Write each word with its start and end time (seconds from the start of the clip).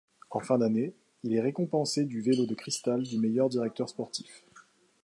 En 0.31 0.39
fin 0.39 0.57
d'année, 0.57 0.95
il 1.23 1.31
est 1.35 1.41
récompensé 1.41 2.05
du 2.05 2.21
Vélo 2.21 2.47
de 2.47 2.55
cristal 2.55 3.03
du 3.03 3.19
meilleur 3.19 3.49
directeur 3.49 3.87
sportif. 3.87 4.43